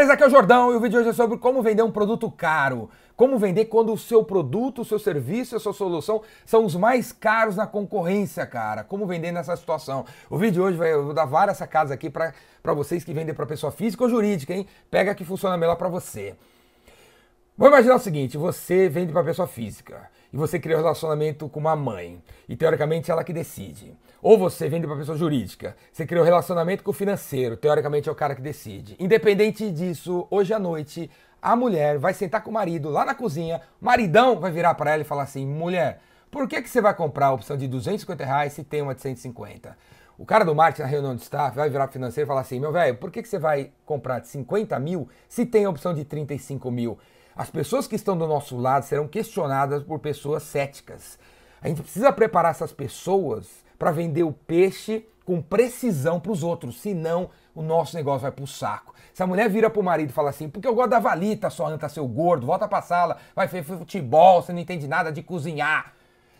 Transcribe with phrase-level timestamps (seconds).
[0.00, 1.90] Beleza, aqui é o Jordão e o vídeo de hoje é sobre como vender um
[1.90, 2.88] produto caro.
[3.14, 7.12] Como vender quando o seu produto, o seu serviço, a sua solução são os mais
[7.12, 8.82] caros na concorrência, cara.
[8.82, 10.06] Como vender nessa situação.
[10.30, 12.32] O vídeo de hoje vai eu vou dar várias sacadas aqui para
[12.74, 14.66] vocês que vendem para pessoa física ou jurídica, hein?
[14.90, 16.34] Pega que funciona melhor para você.
[17.60, 21.60] Vamos imaginar o seguinte: você vende para pessoa física e você cria um relacionamento com
[21.60, 22.18] uma mãe
[22.48, 23.94] e teoricamente ela que decide.
[24.22, 28.12] Ou você vende para pessoa jurídica, você cria um relacionamento com o financeiro, teoricamente é
[28.12, 28.96] o cara que decide.
[28.98, 31.10] Independente disso, hoje à noite
[31.42, 35.02] a mulher vai sentar com o marido lá na cozinha, maridão vai virar para ela
[35.02, 38.54] e falar assim: mulher, por que, que você vai comprar a opção de 250 reais
[38.54, 39.76] se tem uma de 150?
[40.16, 42.58] O cara do marketing na reunião de staff vai virar o financeiro e falar assim:
[42.58, 45.92] meu velho, por que, que você vai comprar de 50 mil se tem a opção
[45.92, 46.98] de 35 mil?
[47.34, 51.18] As pessoas que estão do nosso lado serão questionadas por pessoas céticas.
[51.62, 53.48] A gente precisa preparar essas pessoas
[53.78, 58.46] para vender o peixe com precisão para os outros, senão o nosso negócio vai pro
[58.46, 58.94] saco.
[59.12, 61.68] Se a mulher vira pro marido e fala assim, porque eu gosto da valita, sua
[61.68, 65.92] anta, seu gordo, volta pra sala, vai fazer futebol, você não entende nada de cozinhar.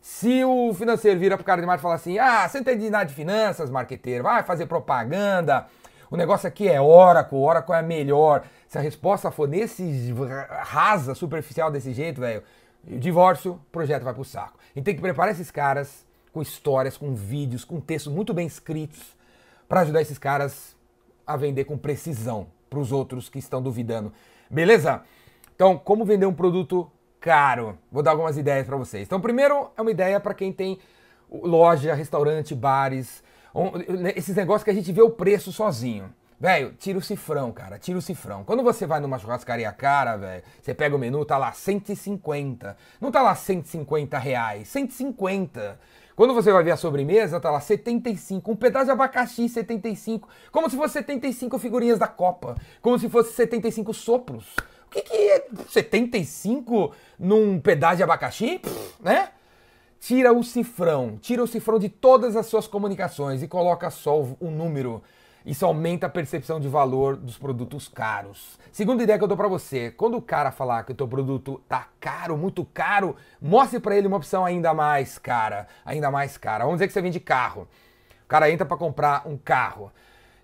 [0.00, 2.90] Se o financeiro vira pro cara de marketing e fala assim, ah, você não entende
[2.90, 5.66] nada de finanças, marqueteiro, vai fazer propaganda,
[6.12, 8.44] o negócio aqui é Oracle, Oracle é melhor.
[8.68, 10.12] Se a resposta for nesse
[10.60, 12.42] rasa, superficial desse jeito, velho,
[12.84, 14.58] divórcio, projeto vai pro saco.
[14.58, 18.46] A gente tem que preparar esses caras com histórias, com vídeos, com textos muito bem
[18.46, 19.16] escritos
[19.66, 20.76] para ajudar esses caras
[21.26, 24.12] a vender com precisão para os outros que estão duvidando.
[24.50, 25.00] Beleza?
[25.56, 27.78] Então, como vender um produto caro?
[27.90, 29.04] Vou dar algumas ideias para vocês.
[29.04, 30.78] Então, primeiro é uma ideia para quem tem
[31.30, 33.22] loja, restaurante, bares,
[34.16, 36.12] esses negócios que a gente vê o preço sozinho.
[36.42, 38.42] Velho, tira o cifrão, cara, tira o cifrão.
[38.42, 42.76] Quando você vai numa churrascaria cara, velho, você pega o menu, tá lá 150.
[43.00, 45.78] Não tá lá 150 reais, 150.
[46.16, 48.50] Quando você vai ver a sobremesa, tá lá 75.
[48.50, 50.28] Um pedaço de abacaxi, 75.
[50.50, 52.56] Como se fosse 75 figurinhas da Copa.
[52.80, 54.56] Como se fosse 75 sopros.
[54.86, 58.58] O que, que é 75 num pedaço de abacaxi?
[58.58, 59.28] Pff, né?
[60.02, 64.50] Tira o cifrão, tira o cifrão de todas as suas comunicações e coloca só o
[64.50, 65.00] número.
[65.46, 68.58] Isso aumenta a percepção de valor dos produtos caros.
[68.72, 71.62] Segunda ideia que eu dou para você, quando o cara falar que o teu produto
[71.68, 76.64] tá caro, muito caro, mostre para ele uma opção ainda mais cara, ainda mais cara.
[76.64, 77.68] Vamos dizer que você vende carro.
[78.24, 79.92] O cara entra para comprar um carro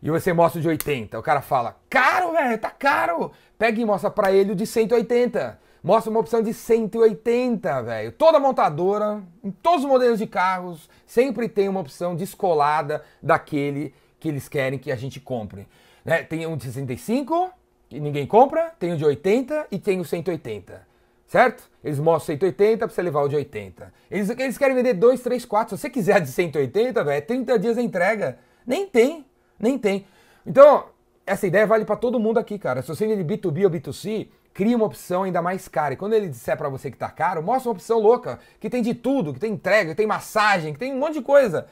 [0.00, 1.18] e você mostra o de 80.
[1.18, 3.32] O cara fala: "Caro, velho, tá caro".
[3.58, 8.12] Pega e mostra para ele o de 180 mostra uma opção de 180, velho.
[8.12, 14.28] Toda montadora, em todos os modelos de carros, sempre tem uma opção descolada daquele que
[14.28, 15.68] eles querem que a gente compre.
[16.04, 16.22] Né?
[16.22, 17.50] Tem um de 65,
[17.88, 20.86] que ninguém compra, tem o de 80 e tem o 180.
[21.26, 21.70] Certo?
[21.84, 23.92] Eles mostram 180 para você levar o de 80.
[24.10, 25.76] Eles, eles querem vender 2, 3, 4.
[25.76, 28.38] Se você quiser de 180, velho, é 30 dias a entrega.
[28.66, 29.26] Nem tem,
[29.58, 30.06] nem tem.
[30.46, 30.86] Então,
[31.26, 32.80] essa ideia vale para todo mundo aqui, cara.
[32.80, 35.94] Se você vende B2B ou B2C, cria uma opção ainda mais cara.
[35.94, 38.82] E quando ele disser para você que tá caro, mostra uma opção louca, que tem
[38.82, 41.68] de tudo, que tem entrega, que tem massagem, que tem um monte de coisa.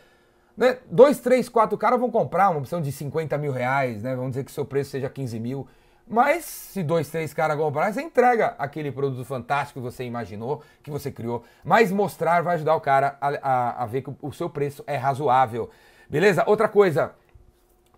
[0.56, 0.78] Né?
[0.88, 4.14] Dois, três, quatro caras vão comprar uma opção de 50 mil reais, né?
[4.14, 5.66] Vamos dizer que seu preço seja 15 mil.
[6.06, 10.88] Mas se dois, três caras comprarem, você entrega aquele produto fantástico que você imaginou, que
[10.88, 11.42] você criou.
[11.64, 14.96] Mas mostrar vai ajudar o cara a, a, a ver que o seu preço é
[14.96, 15.68] razoável.
[16.08, 16.44] Beleza?
[16.46, 17.16] Outra coisa,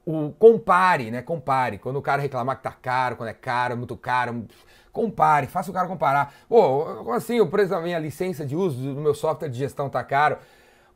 [0.09, 1.21] o compare, né?
[1.21, 1.77] Compare.
[1.77, 4.47] Quando o cara reclamar que tá caro, quando é caro, muito caro,
[4.91, 6.33] compare, faça o cara comparar.
[6.49, 9.91] Pô, como assim o preço da minha licença de uso do meu software de gestão
[9.91, 10.39] tá caro?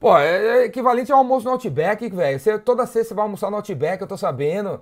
[0.01, 2.41] Pô, é, é equivalente ao almoço no Outback, velho.
[2.41, 4.81] Você, toda sexta você vai almoçar no Outback, eu tô sabendo.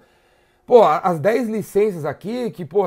[0.64, 2.84] Pô, as 10 licenças aqui, que, pô,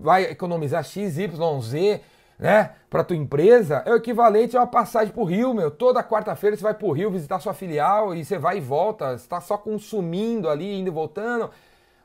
[0.00, 2.00] vai economizar X, Y, Z,
[2.38, 5.70] né, para tua empresa, é o equivalente a uma passagem pro Rio, meu.
[5.70, 9.28] Toda quarta-feira você vai pro Rio visitar sua filial e você vai e volta, você
[9.28, 11.50] tá só consumindo ali, indo e voltando.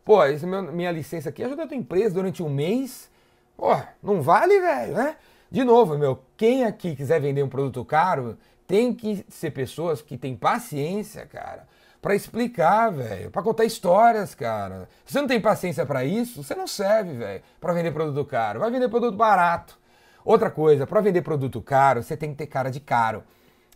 [0.04, 3.10] Pô, meu, minha licença aqui ajuda a tua empresa durante um mês.
[3.56, 5.16] Pô, não vale, velho, né?
[5.52, 10.18] De novo, meu, quem aqui quiser vender um produto caro, tem que ser pessoas que
[10.18, 11.68] têm paciência, cara,
[12.02, 14.90] para explicar, velho, para contar histórias, cara.
[15.06, 18.60] Se você não tem paciência para isso, você não serve, velho, para vender produto caro.
[18.60, 19.78] Vai vender produto barato.
[20.26, 23.24] Outra coisa, para vender produto caro, você tem que ter cara de caro.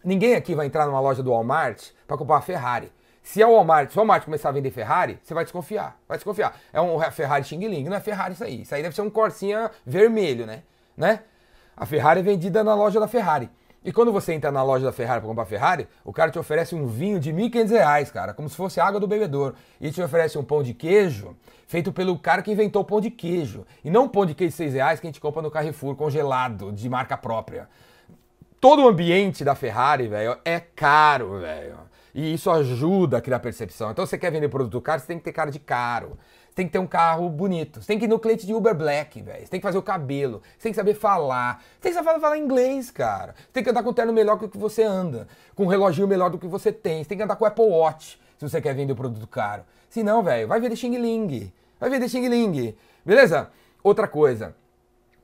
[0.03, 2.91] Ninguém aqui vai entrar numa loja do Walmart para comprar uma Ferrari.
[3.21, 5.99] Se é o Walmart, se Walmart começar a vender Ferrari, você vai desconfiar.
[6.07, 6.57] Vai desconfiar.
[6.71, 8.61] É um Ferrari Xing Ling, não é Ferrari isso aí.
[8.61, 10.63] Isso aí deve ser um Corsinha vermelho, né?
[10.95, 11.19] né?
[11.75, 13.49] A Ferrari é vendida na loja da Ferrari.
[13.87, 16.75] E quando você entra na loja da Ferrari para comprar Ferrari, o cara te oferece
[16.75, 19.53] um vinho de R$ 1.500, cara, como se fosse água do bebedor.
[19.79, 23.09] E te oferece um pão de queijo feito pelo cara que inventou o pão de
[23.09, 23.65] queijo.
[23.85, 25.95] E não um pão de queijo de R$ reais que a gente compra no Carrefour
[25.95, 27.69] congelado, de marca própria.
[28.59, 31.77] Todo o ambiente da Ferrari, velho, é caro, velho.
[32.13, 33.91] E isso ajuda a criar percepção.
[33.91, 36.17] Então, você quer vender produto caro, você tem que ter cara de caro.
[36.57, 37.79] Tem que ter um carro bonito.
[37.79, 39.41] Você tem que ir no cliente de Uber Black, velho.
[39.41, 40.41] Você tem que fazer o cabelo.
[40.57, 41.63] Você tem que saber falar.
[41.75, 43.35] Você tem que saber falar inglês, cara.
[43.37, 45.27] Você tem que andar com um terno melhor do que você anda.
[45.53, 47.03] Com um reloginho melhor do que você tem.
[47.03, 49.61] Você tem que andar com o Apple Watch se você quer vender o produto caro.
[49.87, 51.53] Se não, velho, vai vender Xing Ling.
[51.79, 52.75] Vai vender Xing Ling.
[53.05, 53.51] Beleza?
[53.83, 54.55] Outra coisa.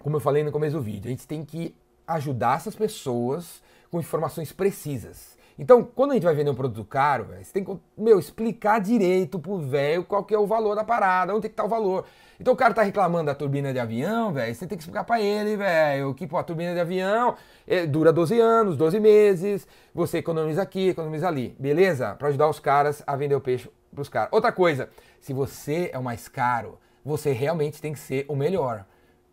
[0.04, 1.74] Como eu falei no começo do vídeo, a gente tem que
[2.06, 3.60] ajudar essas pessoas
[3.90, 5.36] com informações precisas.
[5.58, 8.80] Então, quando a gente vai vender um produto caro, véio, você tem que, meu, explicar
[8.80, 11.68] direito pro velho qual que é o valor da parada, onde tem que estar tá
[11.68, 12.06] o valor.
[12.40, 15.22] Então o cara tá reclamando da turbina de avião, velho, você tem que explicar para
[15.22, 17.36] ele, velho, que pô, a turbina de avião
[17.68, 22.16] é, dura 12 anos, 12 meses, você economiza aqui, economiza ali, beleza?
[22.16, 24.30] Para ajudar os caras a vender o peixe pros caras.
[24.32, 24.90] Outra coisa,
[25.20, 28.86] se você é o mais caro, você realmente tem que ser o melhor.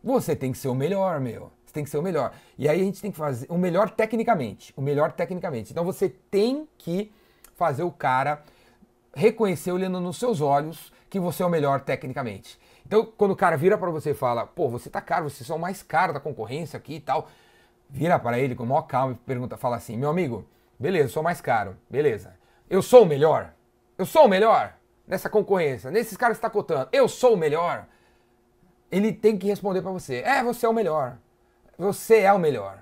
[0.05, 1.51] Você tem que ser o melhor, meu.
[1.71, 2.33] Você tem que ser o melhor.
[2.59, 4.75] E aí a gente tem que fazer o melhor tecnicamente.
[4.77, 5.71] O melhor tecnicamente.
[5.71, 7.13] Então você tem que
[7.55, 8.43] fazer o cara
[9.15, 12.59] reconhecer olhando nos seus olhos que você é o melhor tecnicamente.
[12.85, 15.57] Então, quando o cara vira para você e fala, pô, você tá caro, vocês são
[15.57, 17.29] o mais caro da concorrência aqui e tal,
[17.89, 20.45] vira para ele com maior calma e pergunta, fala assim, meu amigo,
[20.79, 22.35] beleza, eu sou mais caro, beleza.
[22.69, 23.53] Eu sou o melhor?
[23.97, 24.75] Eu sou o melhor
[25.07, 27.87] nessa concorrência, nesses caras que está cotando, eu sou o melhor?
[28.91, 31.17] Ele tem que responder para você, é, você é o melhor.
[31.81, 32.81] Você é o melhor.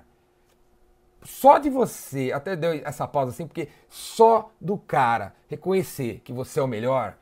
[1.23, 6.59] Só de você, até deu essa pausa assim, porque só do cara reconhecer que você
[6.59, 7.15] é o melhor,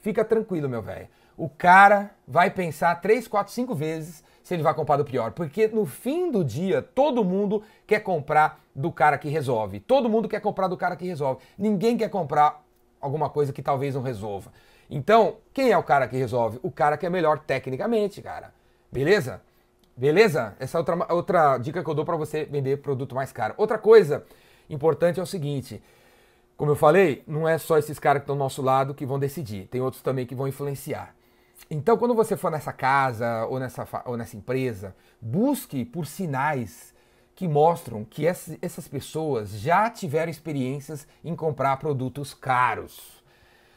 [0.00, 1.06] fica tranquilo, meu velho.
[1.36, 5.30] O cara vai pensar 3, 4, 5 vezes se ele vai comprar do pior.
[5.30, 9.78] Porque no fim do dia, todo mundo quer comprar do cara que resolve.
[9.78, 11.44] Todo mundo quer comprar do cara que resolve.
[11.56, 12.60] Ninguém quer comprar
[13.00, 14.52] alguma coisa que talvez não resolva.
[14.90, 16.58] Então, quem é o cara que resolve?
[16.60, 18.52] O cara que é melhor tecnicamente, cara.
[18.90, 19.40] Beleza?
[20.00, 20.56] Beleza?
[20.58, 23.52] Essa é outra, outra dica que eu dou para você vender produto mais caro.
[23.58, 24.24] Outra coisa
[24.70, 25.82] importante é o seguinte:
[26.56, 29.18] como eu falei, não é só esses caras que estão do nosso lado que vão
[29.18, 31.14] decidir, tem outros também que vão influenciar.
[31.70, 36.94] Então, quando você for nessa casa ou nessa, ou nessa empresa, busque por sinais
[37.36, 43.22] que mostram que essas pessoas já tiveram experiências em comprar produtos caros.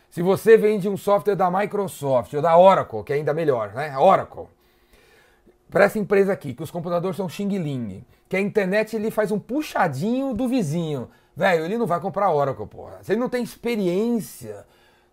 [0.09, 3.97] Se você vende um software da Microsoft ou da Oracle, que é ainda melhor, né?
[3.97, 4.47] Oracle
[5.73, 9.31] para essa empresa aqui, que os computadores são Xing Ling, que a internet ele faz
[9.31, 11.09] um puxadinho do vizinho.
[11.35, 12.99] Velho, ele não vai comprar Oracle, porra.
[13.01, 14.67] Se ele não tem experiência,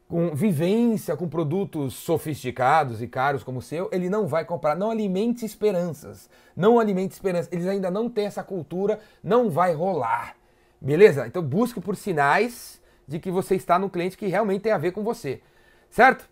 [0.07, 4.77] com vivência com produtos sofisticados e caros como o seu, ele não vai comprar.
[4.77, 6.29] Não alimente esperanças.
[6.55, 7.51] Não alimente esperanças.
[7.51, 10.37] Eles ainda não têm essa cultura, não vai rolar.
[10.79, 11.27] Beleza?
[11.27, 14.93] Então busque por sinais de que você está no cliente que realmente tem a ver
[14.93, 15.41] com você.
[15.89, 16.29] Certo?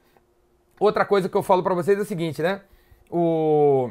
[0.78, 2.60] Outra coisa que eu falo para vocês é o seguinte, né?
[3.10, 3.90] O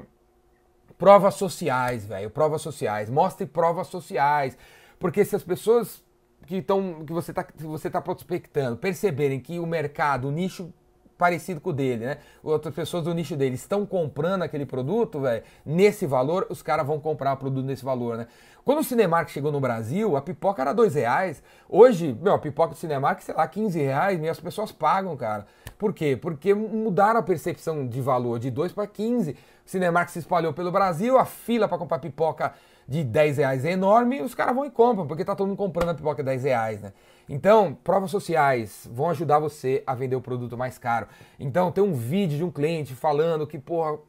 [0.97, 3.09] Provas sociais, velho, provas sociais.
[3.09, 4.57] Mostre provas sociais.
[4.99, 6.03] Porque se as pessoas
[6.45, 10.73] que, estão que você está você tá prospectando perceberem que o mercado, o nicho
[11.17, 12.17] parecido com o dele, né?
[12.43, 16.99] Outras pessoas do nicho dele estão comprando aquele produto, velho, nesse valor, os caras vão
[16.99, 18.27] comprar o produto nesse valor, né?
[18.63, 21.41] Quando o Cinemark chegou no Brasil, a pipoca era dois reais.
[21.69, 25.47] Hoje, meu, a pipoca do Cinemark, sei lá, 15 reais, e as pessoas pagam, cara.
[25.77, 26.17] Por quê?
[26.21, 29.31] Porque mudaram a percepção de valor de 2 para 15.
[29.31, 32.53] O Cinemark se espalhou pelo Brasil, a fila para comprar pipoca
[32.87, 35.89] de 10 reais é enorme, os caras vão e compram, porque tá todo mundo comprando
[35.89, 36.93] a pipoca de 10 reais, né?
[37.27, 41.07] Então, provas sociais vão ajudar você a vender o produto mais caro.
[41.37, 43.99] Então, tem um vídeo de um cliente falando que, porra,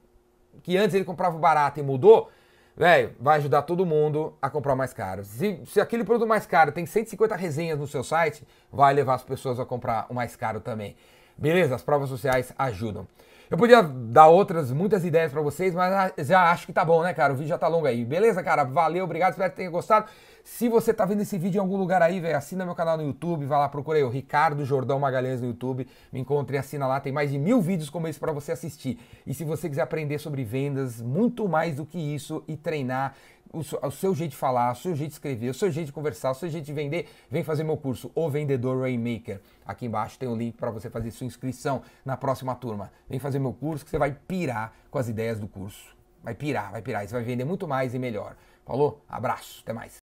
[0.63, 2.31] que antes ele comprava barato e mudou,
[2.77, 5.25] velho, vai ajudar todo mundo a comprar mais caro.
[5.25, 9.25] Se, se aquele produto mais caro tem 150 resenhas no seu site, vai levar as
[9.25, 10.95] pessoas a comprar o mais caro também.
[11.37, 11.75] Beleza?
[11.75, 13.07] As provas sociais ajudam.
[13.51, 17.15] Eu podia dar outras, muitas ideias para vocês, mas já acho que tá bom, né,
[17.15, 17.33] cara?
[17.33, 18.05] O vídeo já tá longo aí.
[18.05, 18.63] Beleza, cara?
[18.63, 20.07] Valeu, obrigado, espero que tenha gostado.
[20.45, 23.03] Se você tá vendo esse vídeo em algum lugar aí, velho, assina meu canal no
[23.03, 26.87] YouTube, vai lá, procura aí o Ricardo Jordão Magalhães no YouTube, me encontre e assina
[26.87, 28.99] lá, tem mais de mil vídeos como esse para você assistir.
[29.27, 33.15] E se você quiser aprender sobre vendas, muito mais do que isso, e treinar
[33.53, 35.93] o, o, seu jeito de falar, o seu jeito de escrever, o seu jeito de
[35.93, 39.41] conversar, o seu jeito de vender, vem fazer meu curso, O Vendedor Rainmaker.
[39.67, 42.91] Aqui embaixo tem o um link para você fazer sua inscrição na próxima turma.
[43.09, 45.97] Vem fazer meu curso que você vai pirar com as ideias do curso.
[46.23, 47.07] Vai pirar, vai pirar.
[47.07, 48.37] Você vai vender muito mais e melhor.
[48.67, 49.03] Falou?
[49.09, 49.97] Abraço, até mais.